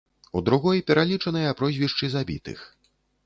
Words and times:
У 0.37 0.41
другой 0.45 0.79
пералічаныя 0.91 1.51
прозвішчы 1.61 2.11
забітых. 2.17 2.65